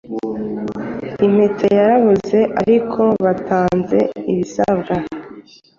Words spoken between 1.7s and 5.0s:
ya rabuze ariko batanze ibisabwa